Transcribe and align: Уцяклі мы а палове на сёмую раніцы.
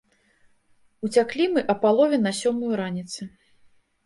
Уцяклі 1.07 1.45
мы 1.57 1.61
а 1.75 1.75
палове 1.83 2.17
на 2.25 2.31
сёмую 2.39 2.73
раніцы. 2.83 3.21